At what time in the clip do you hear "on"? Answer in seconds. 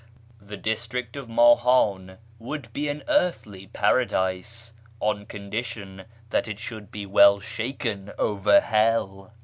4.99-5.27